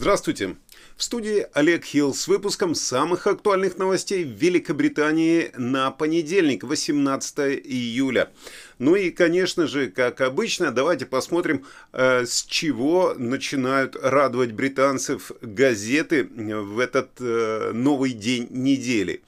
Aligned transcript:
Здравствуйте! 0.00 0.54
В 0.96 1.02
студии 1.02 1.48
Олег 1.54 1.84
Хилл 1.84 2.14
с 2.14 2.28
выпуском 2.28 2.76
самых 2.76 3.26
актуальных 3.26 3.78
новостей 3.78 4.24
в 4.24 4.28
Великобритании 4.28 5.50
на 5.56 5.90
понедельник, 5.90 6.62
18 6.62 7.60
июля. 7.64 8.30
Ну 8.78 8.94
и, 8.94 9.10
конечно 9.10 9.66
же, 9.66 9.90
как 9.90 10.20
обычно, 10.20 10.70
давайте 10.70 11.04
посмотрим, 11.04 11.64
э, 11.92 12.26
с 12.26 12.44
чего 12.44 13.14
начинают 13.18 13.96
радовать 14.00 14.52
британцев 14.52 15.32
газеты 15.42 16.22
в 16.22 16.78
этот 16.78 17.10
э, 17.18 17.72
новый 17.74 18.12
день 18.12 18.46
недели. 18.50 19.22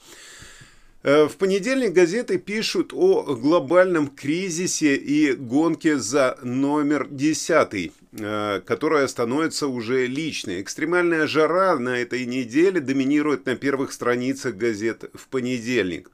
Э, 1.02 1.24
в 1.24 1.36
понедельник 1.36 1.92
газеты 1.92 2.38
пишут 2.38 2.92
о 2.94 3.34
глобальном 3.34 4.06
кризисе 4.06 4.94
и 4.94 5.32
гонке 5.32 5.98
за 5.98 6.38
номер 6.42 7.08
10, 7.10 7.74
э, 7.74 7.90
которая 8.12 9.06
становится 9.06 9.66
уже 9.68 10.06
личной. 10.06 10.60
Экстремальная 10.62 11.26
жара 11.26 11.78
на 11.78 11.98
этой 11.98 12.26
неделе 12.26 12.80
доминирует 12.80 13.46
на 13.46 13.56
первых 13.56 13.92
страницах 13.92 14.56
газет 14.56 15.10
в 15.14 15.28
понедельник. 15.28 16.10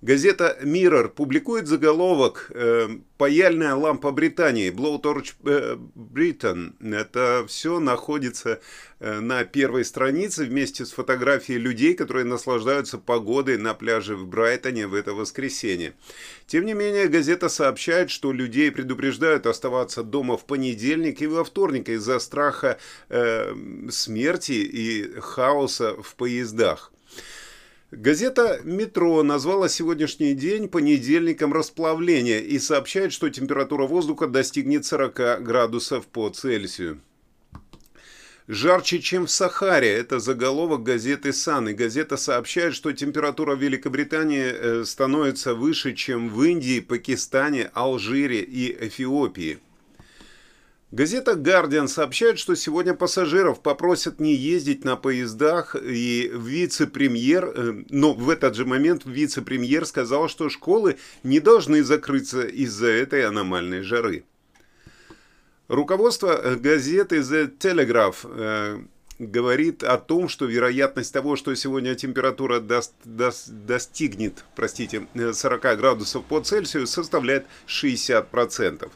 Газета 0.00 0.56
Mirror 0.62 1.08
публикует 1.08 1.66
заголовок 1.66 2.52
э, 2.54 2.88
«Паяльная 3.16 3.74
лампа 3.74 4.12
Британии» 4.12 4.70
Blowtorch 4.70 5.34
э, 5.44 5.76
Britain. 5.96 6.72
Это 6.94 7.44
все 7.48 7.80
находится 7.80 8.60
э, 9.00 9.18
на 9.18 9.44
первой 9.44 9.84
странице 9.84 10.44
вместе 10.44 10.86
с 10.86 10.92
фотографией 10.92 11.58
людей, 11.58 11.94
которые 11.94 12.24
наслаждаются 12.24 12.96
погодой 12.98 13.58
на 13.58 13.74
пляже 13.74 14.14
в 14.14 14.24
Брайтоне 14.24 14.86
в 14.86 14.94
это 14.94 15.14
воскресенье. 15.14 15.94
Тем 16.46 16.64
не 16.64 16.74
менее, 16.74 17.08
газета 17.08 17.48
сообщает, 17.48 18.10
что 18.10 18.30
людей 18.30 18.70
предупреждают 18.70 19.46
оставаться 19.46 20.04
дома 20.04 20.36
в 20.36 20.44
понедельник 20.44 21.22
и 21.22 21.26
во 21.26 21.42
вторник 21.42 21.88
из-за 21.88 22.20
страха 22.20 22.78
э, 23.08 23.52
смерти 23.90 24.52
и 24.52 25.18
хаоса 25.18 26.00
в 26.00 26.14
поездах. 26.14 26.92
Газета 27.90 28.60
«Метро» 28.64 29.22
назвала 29.22 29.70
сегодняшний 29.70 30.34
день 30.34 30.68
понедельником 30.68 31.54
расплавления 31.54 32.38
и 32.38 32.58
сообщает, 32.58 33.14
что 33.14 33.30
температура 33.30 33.86
воздуха 33.86 34.26
достигнет 34.26 34.84
40 34.84 35.42
градусов 35.42 36.06
по 36.06 36.28
Цельсию. 36.28 37.00
Жарче, 38.46 38.98
чем 38.98 39.24
в 39.24 39.30
Сахаре. 39.30 39.90
Это 39.90 40.20
заголовок 40.20 40.82
газеты 40.82 41.32
«Сан». 41.32 41.70
И 41.70 41.72
газета 41.72 42.18
сообщает, 42.18 42.74
что 42.74 42.92
температура 42.92 43.56
в 43.56 43.62
Великобритании 43.62 44.52
э, 44.52 44.84
становится 44.84 45.54
выше, 45.54 45.94
чем 45.94 46.28
в 46.28 46.42
Индии, 46.42 46.80
Пакистане, 46.80 47.70
Алжире 47.72 48.42
и 48.42 48.86
Эфиопии. 48.86 49.60
Газета 50.90 51.34
«Гардиан» 51.34 51.86
сообщает, 51.86 52.38
что 52.38 52.54
сегодня 52.54 52.94
пассажиров 52.94 53.60
попросят 53.60 54.20
не 54.20 54.34
ездить 54.34 54.86
на 54.86 54.96
поездах, 54.96 55.76
и 55.76 56.30
вице-премьер, 56.32 57.44
э, 57.44 57.84
но 57.90 58.14
в 58.14 58.30
этот 58.30 58.54
же 58.56 58.64
момент 58.64 59.02
вице-премьер 59.04 59.84
сказал, 59.84 60.30
что 60.30 60.48
школы 60.48 60.96
не 61.22 61.40
должны 61.40 61.84
закрыться 61.84 62.46
из-за 62.46 62.86
этой 62.88 63.26
аномальной 63.26 63.82
жары. 63.82 64.24
Руководство 65.68 66.28
э, 66.28 66.56
газеты 66.56 67.18
«The 67.18 67.54
Telegraph» 67.58 68.24
э, 68.24 68.80
говорит 69.18 69.82
о 69.82 69.98
том, 69.98 70.30
что 70.30 70.46
вероятность 70.46 71.12
того, 71.12 71.36
что 71.36 71.54
сегодня 71.54 71.96
температура 71.96 72.60
даст, 72.60 72.94
даст, 73.04 73.50
достигнет 73.50 74.44
простите, 74.56 75.06
40 75.14 75.60
градусов 75.76 76.24
по 76.24 76.40
Цельсию, 76.40 76.86
составляет 76.86 77.44
60%. 77.66 78.90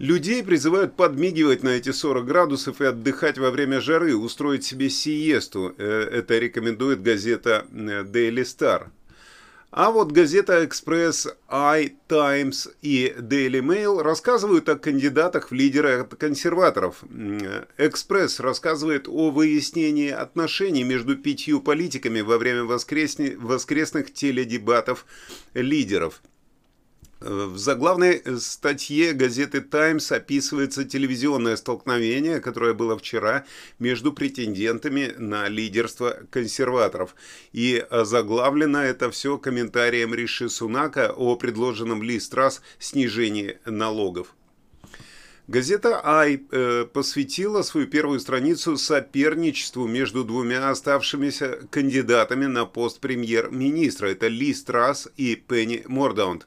Людей 0.00 0.42
призывают 0.42 0.96
подмигивать 0.96 1.62
на 1.62 1.68
эти 1.68 1.92
40 1.92 2.24
градусов 2.24 2.80
и 2.80 2.86
отдыхать 2.86 3.36
во 3.36 3.50
время 3.50 3.82
жары, 3.82 4.16
устроить 4.16 4.64
себе 4.64 4.88
сиесту. 4.88 5.74
Э, 5.76 6.08
это 6.10 6.38
рекомендует 6.38 7.02
газета 7.02 7.66
э, 7.70 8.02
Daily 8.04 8.42
Star. 8.44 8.86
А 9.70 9.90
вот 9.90 10.10
газета 10.10 10.64
Express, 10.64 11.36
I, 11.48 11.92
Times 12.08 12.70
и 12.80 13.14
Daily 13.18 13.60
Mail 13.60 14.00
рассказывают 14.00 14.70
о 14.70 14.76
кандидатах 14.76 15.50
в 15.50 15.54
лидеры 15.54 16.08
консерваторов. 16.18 17.04
Экспресс 17.76 18.40
рассказывает 18.40 19.06
о 19.06 19.30
выяснении 19.30 20.10
отношений 20.10 20.82
между 20.82 21.14
пятью 21.14 21.60
политиками 21.60 22.22
во 22.22 22.38
время 22.38 22.64
воскресных 22.64 24.14
теледебатов 24.14 25.04
лидеров. 25.52 26.22
В 27.20 27.58
заглавной 27.58 28.22
статье 28.40 29.12
газеты 29.12 29.60
«Таймс» 29.60 30.10
описывается 30.10 30.86
телевизионное 30.86 31.56
столкновение, 31.56 32.40
которое 32.40 32.72
было 32.72 32.96
вчера 32.96 33.44
между 33.78 34.14
претендентами 34.14 35.14
на 35.18 35.46
лидерство 35.48 36.16
консерваторов. 36.30 37.14
И 37.52 37.84
заглавлено 37.90 38.82
это 38.82 39.10
все 39.10 39.36
комментарием 39.36 40.14
Риши 40.14 40.48
Сунака 40.48 41.12
о 41.12 41.36
предложенном 41.36 42.02
Ли 42.02 42.18
Страс 42.18 42.62
снижении 42.78 43.58
налогов. 43.66 44.34
Газета 45.46 46.00
«Ай» 46.04 46.40
э, 46.52 46.86
посвятила 46.90 47.62
свою 47.62 47.88
первую 47.88 48.20
страницу 48.20 48.78
соперничеству 48.78 49.86
между 49.88 50.24
двумя 50.24 50.70
оставшимися 50.70 51.58
кандидатами 51.70 52.46
на 52.46 52.66
пост 52.66 53.00
премьер-министра. 53.00 54.06
Это 54.06 54.28
Ли 54.28 54.54
Страс 54.54 55.08
и 55.16 55.34
Пенни 55.34 55.82
Мордаунд. 55.86 56.46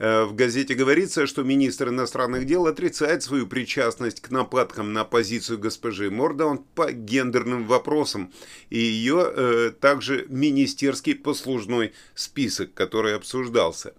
Э, 0.00 0.24
в 0.24 0.34
газете 0.34 0.74
говорится, 0.74 1.26
что 1.26 1.42
министр 1.42 1.90
иностранных 1.90 2.46
дел 2.46 2.66
отрицает 2.66 3.22
свою 3.22 3.46
причастность 3.46 4.20
к 4.20 4.30
нападкам 4.30 4.94
на 4.94 5.04
позицию 5.04 5.58
госпожи 5.58 6.10
Мордаун 6.10 6.64
по 6.74 6.90
гендерным 6.90 7.66
вопросам 7.66 8.32
и 8.70 8.78
ее 8.78 9.30
э, 9.30 9.72
также 9.78 10.24
министерский 10.30 11.14
послужной 11.14 11.92
список, 12.14 12.72
который 12.72 13.14
обсуждался. 13.14 13.92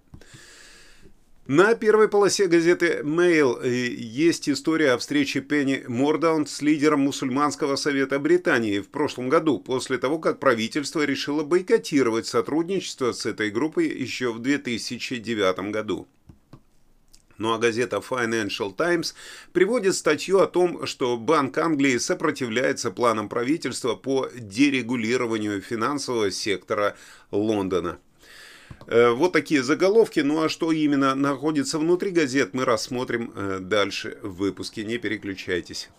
На 1.54 1.76
первой 1.76 2.08
полосе 2.08 2.48
газеты 2.48 3.02
Mail 3.04 3.68
есть 3.68 4.48
история 4.48 4.94
о 4.94 4.98
встрече 4.98 5.42
Пенни 5.42 5.84
Мордаун 5.86 6.48
с 6.48 6.62
лидером 6.62 7.02
мусульманского 7.02 7.76
совета 7.76 8.20
Британии 8.20 8.80
в 8.80 8.88
прошлом 8.88 9.28
году, 9.28 9.60
после 9.60 9.98
того, 9.98 10.18
как 10.18 10.40
правительство 10.40 11.04
решило 11.04 11.44
бойкотировать 11.44 12.26
сотрудничество 12.26 13.12
с 13.12 13.26
этой 13.26 13.52
группой 13.52 13.90
еще 13.90 14.32
в 14.32 14.40
2009 14.40 15.72
году. 15.72 16.08
Ну 17.38 17.54
а 17.54 17.58
газета 17.58 17.98
Financial 17.98 18.74
Times 18.74 19.14
приводит 19.52 19.96
статью 19.96 20.40
о 20.40 20.48
том, 20.48 20.86
что 20.86 21.18
Банк 21.18 21.58
Англии 21.58 21.98
сопротивляется 21.98 22.92
планам 22.92 23.28
правительства 23.28 23.96
по 23.96 24.30
дерегулированию 24.34 25.60
финансового 25.60 26.32
сектора 26.32 26.96
Лондона. 27.30 28.00
Э, 28.92 29.12
вот 29.12 29.32
такие 29.32 29.64
заголовки. 29.64 30.20
Ну 30.20 30.44
а 30.44 30.50
что 30.50 30.74
именно 30.74 31.16
находится 31.16 31.80
внутри 31.80 32.12
газет, 32.12 32.54
мы 32.54 32.66
рассмотрим 32.66 33.32
э, 33.34 33.60
дальше 33.62 34.18
в 34.22 34.36
выпуске. 34.36 34.84
Не 34.84 34.98
переключайтесь. 34.98 35.90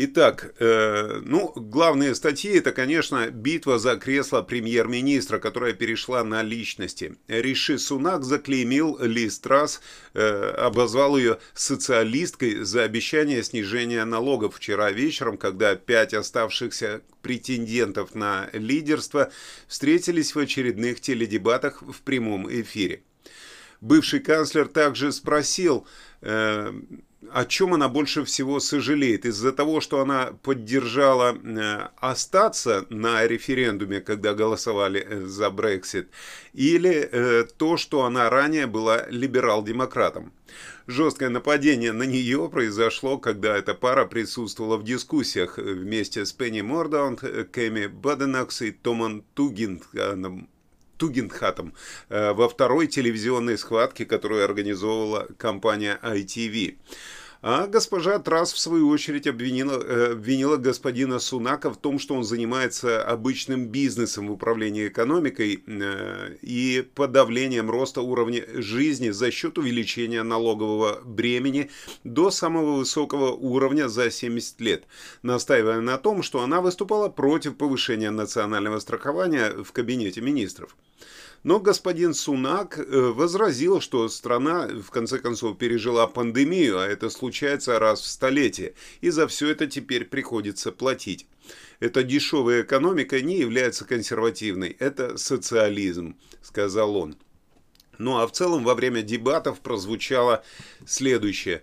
Итак, 0.00 0.54
э, 0.60 1.22
ну, 1.24 1.52
главные 1.56 2.14
статьи 2.14 2.52
это, 2.56 2.70
конечно, 2.70 3.30
битва 3.30 3.80
за 3.80 3.96
кресло 3.96 4.42
премьер-министра, 4.42 5.40
которая 5.40 5.72
перешла 5.72 6.22
на 6.22 6.44
личности. 6.44 7.16
Риши 7.26 7.80
Сунак 7.80 8.22
заклеймил 8.22 8.96
Ли 9.00 9.28
Страс, 9.28 9.80
э, 10.14 10.50
обозвал 10.50 11.18
ее 11.18 11.40
социалисткой 11.52 12.62
за 12.62 12.84
обещание 12.84 13.42
снижения 13.42 14.04
налогов 14.04 14.58
вчера 14.58 14.92
вечером, 14.92 15.36
когда 15.36 15.74
пять 15.74 16.14
оставшихся 16.14 17.00
претендентов 17.20 18.14
на 18.14 18.50
лидерство 18.52 19.32
встретились 19.66 20.32
в 20.32 20.38
очередных 20.38 21.00
теледебатах 21.00 21.82
в 21.82 22.02
прямом 22.02 22.48
эфире. 22.48 23.02
Бывший 23.80 24.20
канцлер 24.20 24.68
также 24.68 25.10
спросил, 25.10 25.88
э, 26.20 26.72
о 27.32 27.44
чем 27.44 27.74
она 27.74 27.88
больше 27.88 28.24
всего 28.24 28.60
сожалеет? 28.60 29.24
Из-за 29.24 29.52
того, 29.52 29.80
что 29.80 30.00
она 30.00 30.32
поддержала 30.42 31.36
э, 31.36 31.88
остаться 31.96 32.86
на 32.90 33.26
референдуме, 33.26 34.00
когда 34.00 34.34
голосовали 34.34 35.00
э, 35.00 35.26
за 35.26 35.50
Брексит, 35.50 36.08
или 36.52 37.08
э, 37.10 37.44
то, 37.56 37.76
что 37.76 38.04
она 38.04 38.30
ранее 38.30 38.66
была 38.66 39.06
либерал-демократом? 39.08 40.32
Жесткое 40.86 41.28
нападение 41.28 41.92
на 41.92 42.04
нее 42.04 42.48
произошло, 42.50 43.18
когда 43.18 43.56
эта 43.56 43.74
пара 43.74 44.06
присутствовала 44.06 44.76
в 44.76 44.84
дискуссиях 44.84 45.58
вместе 45.58 46.24
с 46.24 46.32
Пенни 46.32 46.62
Мордаунд, 46.62 47.20
Кэми 47.52 47.86
Баденакс 47.86 48.62
и 48.62 48.70
Томан 48.70 49.22
Тугингханом 49.34 50.48
Тугенхатом 50.96 51.74
во 52.08 52.48
второй 52.48 52.88
телевизионной 52.88 53.56
схватке, 53.56 54.04
которую 54.04 54.44
организовывала 54.44 55.28
компания 55.38 56.00
ITV. 56.02 56.76
А 57.40 57.68
госпожа 57.68 58.18
Трасс, 58.18 58.52
в 58.52 58.58
свою 58.58 58.88
очередь, 58.88 59.28
обвинила, 59.28 59.80
э, 59.80 60.12
обвинила 60.12 60.56
господина 60.56 61.20
Сунака 61.20 61.70
в 61.70 61.76
том, 61.76 62.00
что 62.00 62.14
он 62.16 62.24
занимается 62.24 63.00
обычным 63.00 63.68
бизнесом 63.68 64.26
в 64.26 64.32
управлении 64.32 64.88
экономикой 64.88 65.62
э, 65.64 66.36
и 66.42 66.84
подавлением 66.96 67.70
роста 67.70 68.00
уровня 68.00 68.44
жизни 68.54 69.10
за 69.10 69.30
счет 69.30 69.56
увеличения 69.56 70.24
налогового 70.24 71.00
бремени 71.04 71.70
до 72.02 72.32
самого 72.32 72.76
высокого 72.78 73.30
уровня 73.30 73.88
за 73.88 74.10
70 74.10 74.60
лет, 74.60 74.84
настаивая 75.22 75.80
на 75.80 75.96
том, 75.96 76.24
что 76.24 76.42
она 76.42 76.60
выступала 76.60 77.08
против 77.08 77.56
повышения 77.56 78.10
национального 78.10 78.80
страхования 78.80 79.52
в 79.62 79.70
кабинете 79.70 80.20
министров. 80.20 80.74
Но 81.44 81.60
господин 81.60 82.14
Сунак 82.14 82.78
э, 82.78 82.82
возразил, 82.82 83.80
что 83.80 84.08
страна 84.08 84.66
в 84.66 84.90
конце 84.90 85.18
концов 85.18 85.56
пережила 85.56 86.06
пандемию, 86.06 86.78
а 86.80 86.86
это 86.86 87.10
случается 87.28 87.78
раз 87.78 88.00
в 88.00 88.06
столетие, 88.06 88.72
и 89.02 89.10
за 89.10 89.28
все 89.28 89.50
это 89.50 89.66
теперь 89.66 90.06
приходится 90.06 90.72
платить. 90.72 91.26
Эта 91.78 92.02
дешевая 92.02 92.62
экономика 92.62 93.20
не 93.20 93.36
является 93.38 93.84
консервативной, 93.84 94.74
это 94.78 95.18
социализм, 95.18 96.16
сказал 96.42 96.96
он. 96.96 97.16
Ну 97.98 98.16
а 98.16 98.26
в 98.26 98.32
целом 98.32 98.64
во 98.64 98.74
время 98.74 99.02
дебатов 99.02 99.60
прозвучало 99.60 100.42
следующее. 100.86 101.62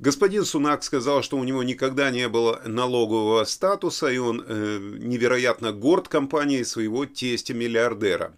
Господин 0.00 0.44
Сунак 0.44 0.82
сказал, 0.82 1.22
что 1.22 1.36
у 1.38 1.44
него 1.44 1.62
никогда 1.62 2.10
не 2.10 2.28
было 2.28 2.60
налогового 2.66 3.44
статуса, 3.44 4.08
и 4.08 4.18
он 4.18 4.44
э, 4.44 4.78
невероятно 4.98 5.72
горд 5.72 6.08
компанией 6.08 6.64
своего 6.64 7.06
тестя-миллиардера. 7.06 8.34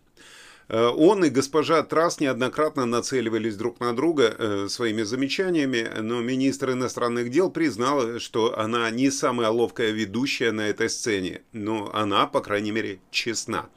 Э, 0.69 0.89
он 0.89 1.25
и 1.25 1.31
госпожа 1.31 1.83
Трас 1.83 2.21
неоднократно 2.21 2.87
нацеливались 2.87 3.57
друг 3.57 3.81
на 3.81 3.95
друга 3.95 4.35
э, 4.39 4.69
своими 4.69 5.03
замечаниями, 5.03 5.89
но 6.01 6.21
министр 6.21 6.73
иностранных 6.73 7.31
дел 7.31 7.51
признал, 7.51 8.19
что 8.19 8.59
она 8.59 8.89
не 8.91 9.11
самая 9.11 9.49
ловкая 9.49 9.91
ведущая 9.91 10.53
на 10.53 10.69
этой 10.69 10.91
сцене, 10.91 11.43
но 11.53 11.91
она, 11.95 12.27
по 12.27 12.41
крайней 12.41 12.73
мере, 12.73 13.01
честна. 13.11 13.69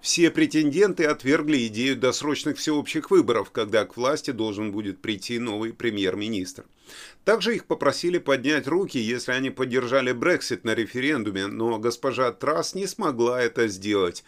Все 0.00 0.30
претенденты 0.30 1.04
отвергли 1.04 1.66
идею 1.66 1.96
досрочных 1.96 2.58
всеобщих 2.58 3.10
выборов, 3.10 3.50
когда 3.50 3.84
к 3.84 3.96
власти 3.96 4.30
должен 4.30 4.70
будет 4.70 5.00
прийти 5.00 5.40
новый 5.40 5.72
премьер-министр. 5.72 6.64
Также 7.24 7.56
их 7.56 7.66
попросили 7.66 8.18
поднять 8.18 8.68
руки, 8.68 8.96
если 8.96 9.32
они 9.32 9.50
поддержали 9.50 10.12
Брексит 10.12 10.64
на 10.64 10.74
референдуме, 10.74 11.48
но 11.48 11.78
госпожа 11.78 12.32
Трасс 12.32 12.74
не 12.74 12.86
смогла 12.86 13.42
это 13.42 13.66
сделать. 13.66 14.24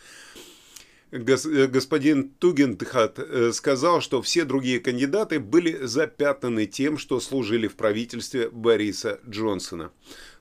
Э, 1.11 1.67
господин 1.67 2.31
Тугентхат 2.31 3.19
э, 3.19 3.53
сказал, 3.53 4.01
что 4.01 4.23
все 4.23 4.45
другие 4.45 4.81
кандидаты 4.81 5.41
были 5.41 5.85
запятнаны 5.85 6.67
тем, 6.67 6.99
что 6.99 7.21
служили 7.21 7.67
в 7.67 7.75
правительстве 7.75 8.49
Бориса 8.51 9.21
Джонсона. 9.29 9.91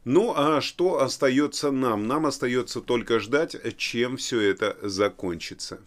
Ну 0.05 0.33
а 0.35 0.61
что 0.61 1.01
остается 1.01 1.71
нам? 1.71 2.07
Нам 2.07 2.25
остается 2.25 2.81
только 2.81 3.19
ждать, 3.19 3.55
чем 3.77 4.17
все 4.17 4.39
это 4.39 4.77
закончится. 4.81 5.79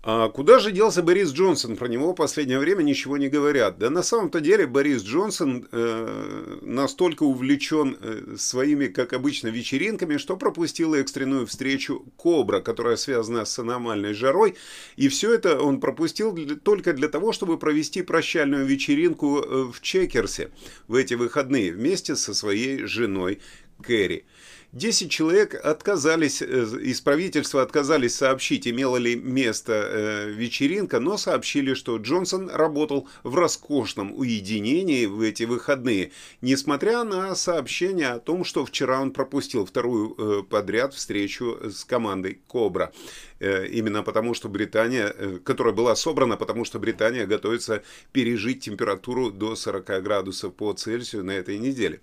А 0.00 0.28
куда 0.28 0.60
же 0.60 0.70
делся 0.70 1.02
Борис 1.02 1.32
Джонсон? 1.32 1.76
Про 1.76 1.88
него 1.88 2.12
в 2.12 2.14
последнее 2.14 2.60
время 2.60 2.82
ничего 2.82 3.16
не 3.16 3.28
говорят. 3.28 3.78
Да 3.78 3.90
на 3.90 4.04
самом-то 4.04 4.40
деле 4.40 4.66
Борис 4.66 5.02
Джонсон 5.02 5.66
э, 5.72 6.58
настолько 6.62 7.24
увлечен 7.24 7.96
э, 8.00 8.36
своими, 8.38 8.86
как 8.86 9.12
обычно, 9.12 9.48
вечеринками, 9.48 10.16
что 10.16 10.36
пропустил 10.36 10.94
экстренную 10.94 11.46
встречу 11.46 12.06
Кобра, 12.16 12.60
которая 12.60 12.96
связана 12.96 13.44
с 13.44 13.58
аномальной 13.58 14.14
жарой. 14.14 14.54
И 14.96 15.08
все 15.08 15.34
это 15.34 15.60
он 15.60 15.80
пропустил 15.80 16.30
для, 16.30 16.54
только 16.54 16.92
для 16.92 17.08
того, 17.08 17.32
чтобы 17.32 17.58
провести 17.58 18.02
прощальную 18.02 18.66
вечеринку 18.66 19.40
э, 19.40 19.72
в 19.72 19.80
Чекерсе 19.80 20.50
в 20.86 20.94
эти 20.94 21.14
выходные 21.14 21.72
вместе 21.72 22.14
со 22.14 22.34
своей 22.34 22.84
женой 22.84 23.40
Кэрри. 23.82 24.26
10 24.72 25.10
человек 25.10 25.54
отказались, 25.54 26.42
э, 26.42 26.46
из 26.82 27.00
правительства 27.00 27.62
отказались 27.62 28.14
сообщить, 28.14 28.68
имела 28.68 28.98
ли 28.98 29.16
место 29.16 29.72
э, 29.72 30.30
вечеринка, 30.30 31.00
но 31.00 31.16
сообщили, 31.16 31.72
что 31.72 31.96
Джонсон 31.96 32.50
работал 32.50 33.08
в 33.22 33.34
роскошном 33.34 34.12
уединении 34.14 35.06
в 35.06 35.22
эти 35.22 35.44
выходные, 35.44 36.12
несмотря 36.42 37.04
на 37.04 37.34
сообщение 37.34 38.08
о 38.08 38.18
том, 38.18 38.44
что 38.44 38.66
вчера 38.66 39.00
он 39.00 39.12
пропустил 39.12 39.64
вторую 39.64 40.14
э, 40.18 40.42
подряд 40.42 40.92
встречу 40.92 41.58
с 41.62 41.84
командой 41.84 42.40
«Кобра». 42.46 42.92
Именно 43.40 44.02
потому, 44.02 44.34
что 44.34 44.48
Британия, 44.48 45.14
которая 45.44 45.72
была 45.72 45.94
собрана, 45.94 46.36
потому 46.36 46.64
что 46.64 46.80
Британия 46.80 47.24
готовится 47.24 47.84
пережить 48.10 48.64
температуру 48.64 49.30
до 49.30 49.54
40 49.54 50.02
градусов 50.02 50.54
по 50.54 50.72
Цельсию 50.72 51.22
на 51.22 51.30
этой 51.30 51.56
неделе. 51.58 52.00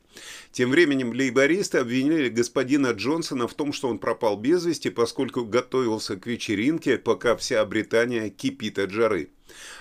Тем 0.54 0.72
временем 0.72 1.12
лейбористы 1.12 1.80
обвинили 1.80 2.30
господина 2.30 2.55
господина 2.56 2.92
Джонсона 2.92 3.50
в 3.50 3.54
том, 3.54 3.74
что 3.74 3.90
он 3.90 4.00
пропал 4.00 4.38
без 4.38 4.64
вести, 4.64 4.90
поскольку 4.90 5.44
готовился 5.44 6.16
к 6.16 6.26
вечеринке, 6.26 6.98
пока 6.98 7.36
вся 7.36 7.66
Британия 7.66 8.30
кипит 8.30 8.80
от 8.80 8.92
жары. 8.92 9.30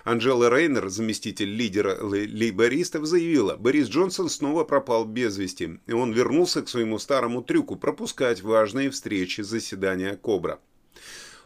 Анжела 0.03 0.51
Рейнер, 0.51 0.89
заместитель 0.89 1.55
лидера 1.55 1.97
лейбористов, 2.03 3.07
заявила, 3.07 3.55
Борис 3.57 3.89
Джонсон 3.89 4.29
снова 4.29 4.65
пропал 4.65 5.05
без 5.05 5.39
вести, 5.39 5.79
и 5.87 5.93
он 5.93 6.13
вернулся 6.13 6.63
к 6.63 6.69
своему 6.69 6.99
старому 6.99 7.43
трюку 7.43 7.77
пропускать 7.77 8.43
важные 8.43 8.91
встречи 8.91 9.43
заседания 9.43 10.17
Кобра. 10.17 10.59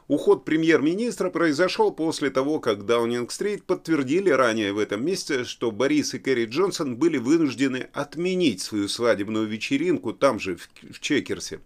Уход 0.08 0.46
премьер-министра 0.46 1.28
произошел 1.28 1.92
после 1.92 2.30
того, 2.30 2.60
как 2.60 2.86
Даунинг-стрит 2.86 3.64
подтвердили 3.64 4.30
ранее 4.30 4.72
в 4.72 4.78
этом 4.78 5.04
месяце, 5.04 5.44
что 5.44 5.70
Борис 5.70 6.14
и 6.14 6.18
Кэрри 6.18 6.46
Джонсон 6.46 6.96
были 6.96 7.18
вынуждены 7.18 7.88
отменить 7.92 8.62
свою 8.62 8.88
свадебную 8.88 9.46
вечеринку 9.46 10.14
там 10.14 10.40
же, 10.40 10.56
в 10.56 11.00
Чекерсе. 11.00 11.60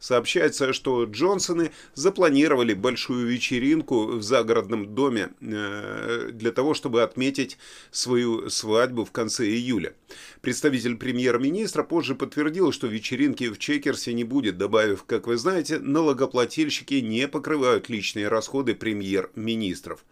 Сообщается, 0.00 0.72
что 0.72 1.04
Джонсоны 1.04 1.70
запланировали 1.94 2.74
большую 2.74 3.28
вечеринку 3.28 4.06
в 4.06 4.22
загородном 4.24 4.96
доме 4.96 5.30
э, 5.40 6.30
для 6.32 6.50
того, 6.50 6.74
чтобы 6.74 7.02
отметить 7.02 7.58
свою 7.92 8.50
свадьбу 8.50 9.04
в 9.04 9.12
конце 9.12 9.46
июля. 9.46 9.94
Представитель 10.40 10.96
премьер-министра 10.96 11.84
позже 11.84 12.16
подтвердил, 12.16 12.72
что 12.72 12.88
вечеринки 12.88 13.48
в 13.48 13.58
Чекерсе 13.58 14.12
не 14.14 14.24
будет, 14.24 14.58
добавив, 14.58 15.04
как 15.04 15.28
вы 15.28 15.36
знаете, 15.36 15.78
налогоплательщики 15.78 16.94
не 16.94 17.28
покрывают 17.28 17.83
личные 17.88 18.28
расходы 18.28 18.74
премьер-министров. 18.74 20.04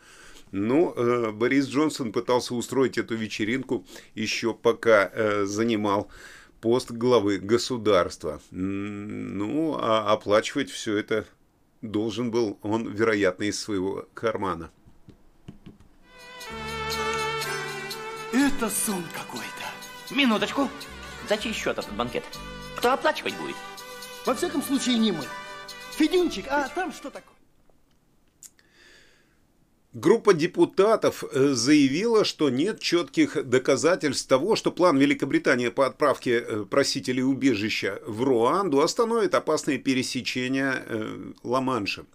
Ну, 0.50 0.93
э, 0.94 1.31
Борис 1.31 1.67
Джонсон 1.67 2.12
пытался 2.12 2.55
устроить 2.55 2.98
эту 2.98 3.14
вечеринку 3.17 3.86
еще 4.14 4.52
пока 4.52 5.10
э, 5.12 5.44
занимал 5.44 6.08
пост 6.60 6.91
главы 6.91 7.38
государства. 7.38 8.41
Ну, 8.50 9.76
а 9.81 10.12
оплачивать 10.12 10.70
все 10.70 10.96
это 10.96 11.26
должен 11.81 12.31
был 12.31 12.58
он, 12.62 12.88
вероятно, 12.88 13.44
из 13.44 13.58
своего 13.58 14.06
кармана. 14.14 14.70
Это 18.32 18.70
сон 18.70 19.02
какой-то. 19.14 20.14
Минуточку. 20.14 20.69
За 21.29 21.36
чей 21.36 21.52
счет 21.52 21.79
этот 21.79 21.93
банкет? 21.94 22.24
Кто 22.76 22.93
оплачивать 22.93 23.36
будет? 23.36 23.56
Во 24.24 24.34
всяком 24.34 24.62
случае, 24.62 24.98
не 24.98 25.12
мы. 25.12 25.24
Федюнчик, 25.93 26.46
а 26.48 26.69
там 26.69 26.93
что 26.93 27.10
такое? 27.10 27.42
Группа 29.94 30.32
депутатов 30.32 31.22
э, 31.22 31.49
заявила, 31.53 32.25
что 32.25 32.49
нет 32.49 32.81
четких 32.81 33.46
доказательств 33.46 34.27
того, 34.27 34.56
что 34.56 34.72
план 34.72 34.96
Великобритании 34.96 35.69
по 35.69 35.87
отправке 35.87 36.39
э, 36.39 36.65
просителей 36.65 37.22
убежища 37.22 38.01
в 38.06 38.22
Руанду 38.22 38.81
остановит 38.81 39.34
опасные 39.34 39.77
пересечения 39.77 40.82
э, 40.87 41.32
Ла-Манша. 41.43 42.06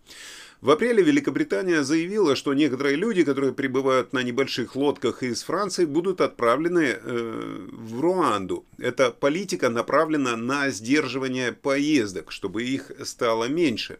В 0.60 0.72
апреле 0.72 1.04
Великобритания 1.04 1.84
заявила, 1.84 2.36
что 2.36 2.56
некоторые 2.56 2.96
люди, 2.96 3.24
которые 3.24 3.54
прибывают 3.54 4.12
на 4.12 4.24
небольших 4.24 4.76
лодках 4.76 5.22
из 5.22 5.44
Франции, 5.44 5.86
будут 5.86 6.20
отправлены 6.20 6.98
э, 7.00 7.68
в 7.72 8.02
Руанду. 8.02 8.66
Эта 8.80 9.12
политика 9.12 9.70
направлена 9.70 10.36
на 10.36 10.72
сдерживание 10.72 11.52
поездок, 11.52 12.32
чтобы 12.32 12.64
их 12.64 12.92
стало 13.04 13.46
меньше. 13.46 14.00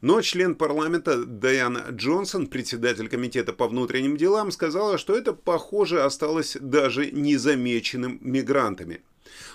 Но 0.00 0.20
член 0.20 0.56
парламента 0.56 1.24
Дайана 1.24 1.86
Джонсон, 1.92 2.48
председатель 2.48 3.08
комитета 3.08 3.52
по 3.52 3.68
внутренним 3.68 4.16
делам, 4.16 4.50
сказала, 4.50 4.98
что 4.98 5.16
это, 5.16 5.32
похоже, 5.32 6.02
осталось 6.02 6.56
даже 6.60 7.08
незамеченным 7.12 8.18
мигрантами. 8.20 9.00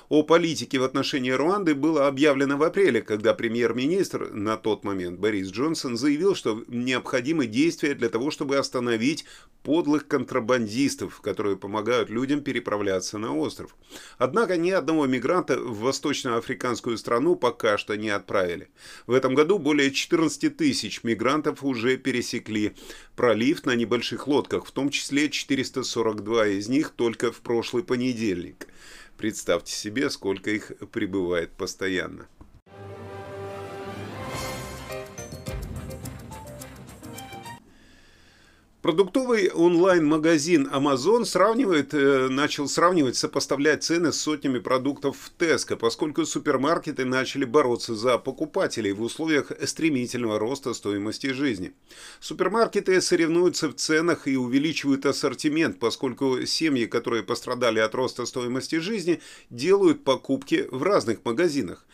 О 0.09 0.23
политике 0.23 0.79
в 0.79 0.83
отношении 0.83 1.29
Руанды 1.29 1.75
было 1.75 2.07
объявлено 2.07 2.57
в 2.57 2.63
апреле, 2.63 3.01
когда 3.01 3.33
премьер-министр 3.33 4.31
на 4.31 4.57
тот 4.57 4.83
момент 4.83 5.19
Борис 5.19 5.49
Джонсон 5.49 5.97
заявил, 5.97 6.35
что 6.35 6.63
необходимы 6.67 7.45
действия 7.45 7.93
для 7.93 8.09
того, 8.09 8.31
чтобы 8.31 8.57
остановить 8.57 9.25
подлых 9.61 10.07
контрабандистов, 10.07 11.21
которые 11.21 11.57
помогают 11.57 12.09
людям 12.09 12.41
переправляться 12.41 13.17
на 13.17 13.35
остров. 13.35 13.75
Однако 14.17 14.57
ни 14.57 14.71
одного 14.71 15.05
мигранта 15.05 15.59
в 15.59 15.81
восточноафриканскую 15.81 16.97
страну 16.97 17.35
пока 17.35 17.77
что 17.77 17.95
не 17.95 18.09
отправили. 18.09 18.69
В 19.05 19.13
этом 19.13 19.35
году 19.35 19.59
более 19.59 19.91
14 19.91 20.55
тысяч 20.57 21.03
мигрантов 21.03 21.63
уже 21.63 21.97
пересекли 21.97 22.73
пролив 23.15 23.65
на 23.65 23.75
небольших 23.75 24.27
лодках, 24.27 24.65
в 24.65 24.71
том 24.71 24.89
числе 24.89 25.29
442 25.29 26.47
из 26.47 26.69
них 26.69 26.91
только 26.91 27.31
в 27.31 27.41
прошлый 27.41 27.83
понедельник. 27.83 28.67
Представьте 29.19 29.73
себе, 29.73 30.09
сколько 30.09 30.49
их 30.49 30.71
прибывает 30.93 31.51
постоянно. 31.51 32.29
Продуктовый 38.89 39.51
онлайн-магазин 39.51 40.67
Amazon 40.73 41.23
сравнивает, 41.23 41.93
э, 41.93 42.27
начал 42.27 42.67
сравнивать, 42.67 43.15
сопоставлять 43.15 43.83
цены 43.83 44.11
с 44.11 44.19
сотнями 44.19 44.57
продуктов 44.57 45.15
в 45.15 45.31
Tesco, 45.39 45.75
поскольку 45.75 46.25
супермаркеты 46.25 47.05
начали 47.05 47.45
бороться 47.45 47.93
за 47.93 48.17
покупателей 48.17 48.93
в 48.93 49.03
условиях 49.03 49.51
стремительного 49.63 50.39
роста 50.39 50.73
стоимости 50.73 51.27
жизни. 51.33 51.73
Супермаркеты 52.19 52.99
соревнуются 52.99 53.69
в 53.69 53.75
ценах 53.75 54.27
и 54.27 54.35
увеличивают 54.35 55.05
ассортимент, 55.05 55.77
поскольку 55.77 56.43
семьи, 56.47 56.87
которые 56.87 57.21
пострадали 57.21 57.77
от 57.77 57.93
роста 57.93 58.25
стоимости 58.25 58.79
жизни, 58.79 59.21
делают 59.51 60.03
покупки 60.03 60.67
в 60.71 60.81
разных 60.81 61.23
магазинах. 61.25 61.85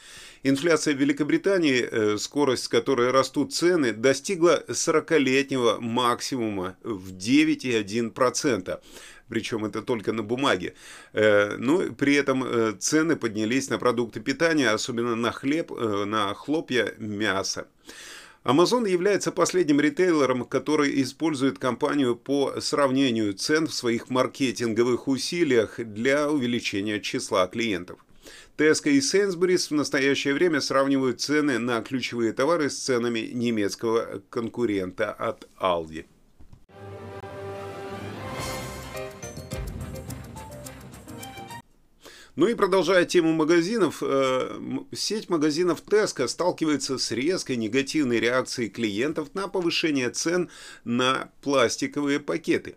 Инфляция 0.48 0.94
в 0.94 1.00
Великобритании, 1.00 1.82
э, 1.82 2.18
скорость 2.20 2.66
с 2.66 2.68
которой 2.68 3.10
растут 3.10 3.52
цены, 3.52 3.94
достигла 3.94 4.64
40-летнего 4.68 5.80
максимума 5.82 6.78
в 6.84 7.14
9,1%. 7.14 8.80
Причем 9.28 9.66
это 9.66 9.82
только 9.82 10.14
на 10.14 10.22
бумаге. 10.22 10.76
Э, 11.14 11.58
Но 11.58 11.82
ну, 11.82 11.94
при 11.94 12.14
этом 12.14 12.44
э, 12.44 12.76
цены 12.78 13.16
поднялись 13.16 13.72
на 13.72 13.80
продукты 13.80 14.20
питания, 14.20 14.70
особенно 14.70 15.16
на 15.16 15.32
хлеб, 15.32 15.72
на 15.72 16.32
хлопья, 16.36 16.94
мясо. 17.00 17.66
Amazon 18.44 18.88
является 18.88 19.32
последним 19.32 19.82
ритейлером, 19.82 20.46
который 20.46 21.02
использует 21.02 21.58
компанию 21.58 22.16
по 22.16 22.62
сравнению 22.62 23.34
цен 23.34 23.66
в 23.66 23.74
своих 23.74 24.12
маркетинговых 24.12 25.08
усилиях 25.08 25.80
для 25.80 26.30
увеличения 26.30 27.00
числа 27.00 27.48
клиентов. 27.48 28.05
Tesco 28.58 28.90
и 28.90 29.00
Sainsbury's 29.00 29.68
в 29.70 29.72
настоящее 29.72 30.34
время 30.34 30.62
сравнивают 30.62 31.22
цены 31.22 31.60
на 31.60 31.82
ключевые 31.82 32.34
товары 32.34 32.70
с 32.70 32.78
ценами 32.78 33.20
немецкого 33.20 34.22
конкурента 34.30 35.12
от 35.12 35.48
Aldi. 35.60 36.06
Ну 42.36 42.48
и 42.48 42.54
продолжая 42.54 43.06
тему 43.06 43.32
магазинов, 43.32 44.04
э, 44.06 44.60
сеть 44.94 45.30
магазинов 45.30 45.82
Tesco 45.86 46.28
сталкивается 46.28 46.98
с 46.98 47.12
резкой 47.12 47.56
негативной 47.56 48.20
реакцией 48.20 48.70
клиентов 48.70 49.30
на 49.34 49.48
повышение 49.48 50.10
цен 50.10 50.50
на 50.84 51.32
пластиковые 51.42 52.20
пакеты. 52.20 52.76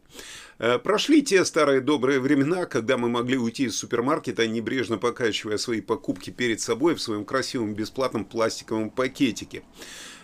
Э, 0.58 0.78
прошли 0.78 1.22
те 1.22 1.44
старые 1.44 1.80
добрые 1.80 2.18
времена, 2.20 2.66
когда 2.66 2.96
мы 2.96 3.08
могли 3.08 3.38
уйти 3.38 3.64
из 3.64 3.76
супермаркета, 3.76 4.46
небрежно 4.46 4.98
покачивая 4.98 5.56
свои 5.56 5.80
покупки 5.80 6.30
перед 6.30 6.60
собой 6.60 6.94
в 6.94 7.00
своем 7.00 7.24
красивом 7.24 7.74
бесплатном 7.74 8.24
пластиковом 8.24 8.90
пакетике. 8.90 9.62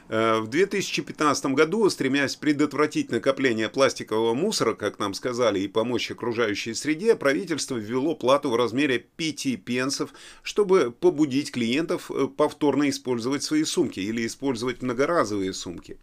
Э, 0.08 0.40
в 0.40 0.48
2015 0.48 1.46
году, 1.54 1.88
стремясь 1.88 2.36
предотвратить 2.36 3.10
накопление 3.10 3.68
пластикового 3.68 4.34
мусора, 4.34 4.74
как 4.74 4.98
нам 4.98 5.14
сказали, 5.14 5.60
и 5.60 5.68
помочь 5.68 6.10
окружающей 6.10 6.74
среде, 6.74 7.14
правительство 7.14 7.76
ввело 7.76 8.16
плату 8.16 8.50
в 8.50 8.56
размере 8.56 8.98
5 8.98 9.64
пенсов, 9.64 10.10
чтобы 10.42 10.90
побудить 10.90 11.52
клиентов 11.52 12.10
э, 12.10 12.26
повторно 12.26 12.90
использовать 12.90 13.44
свои 13.44 13.64
сумки 13.64 14.00
или 14.00 14.26
использовать 14.26 14.82
многоразовые 14.82 15.52
сумки. 15.52 15.98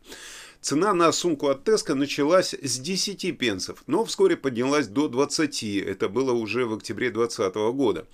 Цена 0.62 0.94
на 0.94 1.12
сумку 1.12 1.48
от 1.48 1.64
Теска 1.64 1.96
началась 1.96 2.54
с 2.54 2.78
10 2.78 3.36
пенсов, 3.36 3.84
но 3.88 4.06
вскоре 4.06 4.38
поднялась 4.38 4.88
до 4.88 5.08
20, 5.08 5.64
это 5.64 6.08
было 6.08 6.34
уже 6.34 6.68
в 6.68 6.74
октябре 6.74 7.10
2020 7.10 7.56
года. 7.76 8.06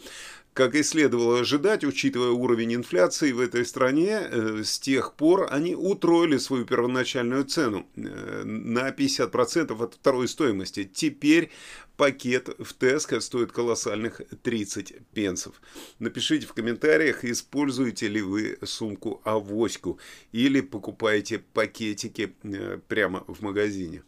Как 0.58 0.74
и 0.74 0.82
следовало 0.82 1.42
ожидать, 1.42 1.84
учитывая 1.84 2.32
уровень 2.32 2.74
инфляции 2.74 3.32
в 3.32 3.40
этой 3.40 3.64
стране, 3.64 4.22
э, 4.24 4.64
с 4.64 4.80
тех 4.80 5.14
пор 5.14 5.48
они 5.52 5.76
утроили 5.76 6.38
свою 6.38 6.66
первоначальную 6.66 7.44
цену 7.44 7.86
э, 7.96 8.42
на 8.44 8.90
50% 8.90 9.84
от 9.84 9.94
второй 9.94 10.28
стоимости. 10.28 10.84
Теперь 10.92 11.52
пакет 11.96 12.50
в 12.58 12.76
Tesco 12.76 13.22
стоит 13.22 13.52
колоссальных 13.52 14.20
30 14.42 14.96
пенсов. 15.14 15.62
Напишите 16.00 16.48
в 16.48 16.54
комментариях, 16.54 17.24
используете 17.24 18.08
ли 18.08 18.24
вы 18.24 18.58
сумку 18.64 19.22
авоську 19.26 20.00
или 20.32 20.62
покупаете 20.62 21.38
пакетики 21.38 22.36
э, 22.42 22.80
прямо 22.88 23.24
в 23.28 23.44
магазине. 23.44 24.02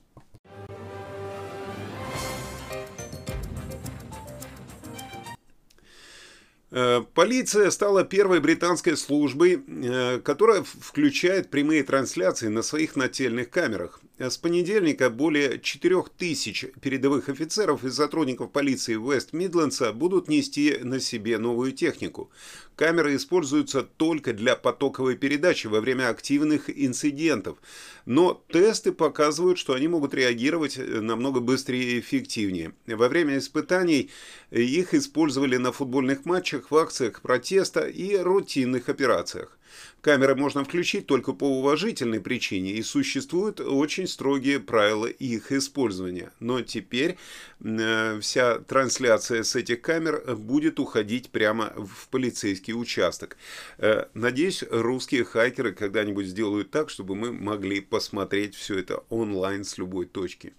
Полиция 7.14 7.72
стала 7.72 8.04
первой 8.04 8.40
британской 8.40 8.96
службой, 8.96 9.64
э, 9.68 10.20
которая 10.20 10.64
включает 10.64 11.50
прямые 11.50 11.84
трансляции 11.84 12.48
на 12.48 12.62
своих 12.62 12.96
нательных 12.96 13.50
камерах. 13.50 14.00
С 14.20 14.38
понедельника 14.38 15.10
более 15.10 15.60
4000 15.62 16.74
передовых 16.82 17.30
офицеров 17.30 17.86
и 17.86 17.90
сотрудников 17.90 18.52
полиции 18.52 18.96
Вест-Мидлендса 18.96 19.94
будут 19.94 20.28
нести 20.28 20.78
на 20.82 21.00
себе 21.00 21.38
новую 21.38 21.72
технику. 21.72 22.30
Камеры 22.76 23.16
используются 23.16 23.82
только 23.82 24.34
для 24.34 24.58
потоковой 24.58 25.16
передачи 25.16 25.68
во 25.68 25.80
время 25.80 26.10
активных 26.10 26.70
инцидентов, 26.70 27.60
но 28.06 28.44
тесты 28.52 28.92
показывают, 28.92 29.58
что 29.58 29.74
они 29.74 29.88
могут 29.88 30.14
реагировать 30.14 30.78
намного 30.78 31.40
быстрее 31.40 31.94
и 31.94 32.00
эффективнее. 32.02 32.74
Во 32.88 33.08
время 33.08 33.38
испытаний 33.38 34.10
их 34.52 34.94
использовали 34.94 35.56
на 35.56 35.72
футбольных 35.72 36.26
матчах, 36.26 36.72
в 36.72 36.76
акциях 36.76 37.22
протеста 37.22 37.88
и 37.88 38.18
рутинных 38.18 38.90
операциях. 38.90 39.59
Камеры 40.02 40.36
можно 40.36 40.64
включить 40.64 41.08
только 41.08 41.34
по 41.34 41.44
уважительной 41.44 42.22
причине, 42.22 42.72
и 42.72 42.82
существуют 42.84 43.60
очень 43.60 44.08
строгие 44.08 44.60
правила 44.60 45.08
их 45.08 45.52
использования. 45.52 46.32
Но 46.40 46.62
теперь 46.62 47.18
э, 47.64 48.20
вся 48.22 48.60
трансляция 48.60 49.44
с 49.44 49.56
этих 49.56 49.82
камер 49.82 50.36
будет 50.36 50.80
уходить 50.80 51.30
прямо 51.30 51.74
в 51.76 52.08
полицейский 52.10 52.74
участок. 52.74 53.38
Э, 53.78 54.06
надеюсь, 54.14 54.64
русские 54.70 55.26
хакеры 55.26 55.74
когда-нибудь 55.74 56.28
сделают 56.28 56.72
так, 56.72 56.90
чтобы 56.90 57.16
мы 57.16 57.34
могли 57.34 57.82
посмотреть 57.82 58.56
все 58.56 58.80
это 58.80 59.04
онлайн 59.10 59.64
с 59.64 59.78
любой 59.78 60.06
точки. 60.06 60.54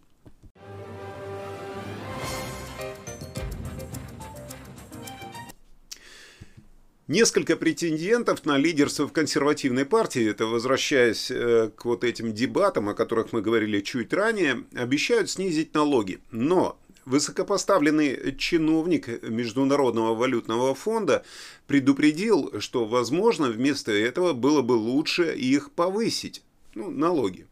Несколько 7.11 7.57
претендентов 7.57 8.45
на 8.45 8.57
лидерство 8.57 9.09
в 9.09 9.13
консервативной 9.13 9.85
партии, 9.85 10.31
это 10.31 10.47
возвращаясь 10.47 11.29
э, 11.29 11.69
к 11.75 11.85
вот 11.85 12.05
этим 12.05 12.33
дебатам, 12.33 12.89
о 12.89 12.95
которых 12.95 13.33
мы 13.33 13.43
говорили 13.43 13.81
чуть 13.81 14.13
ранее, 14.13 14.63
обещают 14.77 15.29
снизить 15.29 15.75
налоги. 15.75 16.21
Но 16.31 16.79
высокопоставленный 17.07 18.37
чиновник 18.37 19.25
Международного 19.29 20.15
валютного 20.15 20.73
фонда 20.77 21.25
предупредил, 21.67 22.61
что, 22.61 22.85
возможно, 22.85 23.49
вместо 23.49 23.91
этого 23.91 24.33
было 24.33 24.63
бы 24.63 24.75
лучше 24.75 25.35
их 25.35 25.73
повысить, 25.73 26.45
ну, 26.77 26.93
налоги. 26.93 27.49